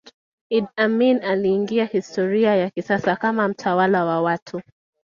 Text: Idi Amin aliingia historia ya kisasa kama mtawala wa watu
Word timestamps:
Idi 0.49 0.67
Amin 0.77 1.23
aliingia 1.23 1.85
historia 1.85 2.55
ya 2.55 2.69
kisasa 2.69 3.15
kama 3.15 3.47
mtawala 3.47 4.05
wa 4.05 4.21
watu 4.21 4.61